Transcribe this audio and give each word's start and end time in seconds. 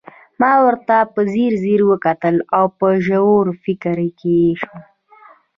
ما 0.41 0.53
ورته 0.65 0.95
په 1.13 1.21
ځیر 1.31 1.53
ځير 1.63 1.81
وکتل 1.91 2.35
او 2.57 2.65
په 2.79 2.87
ژور 3.05 3.45
فکر 3.63 3.97
کې 4.19 4.37
شوم 4.61 4.81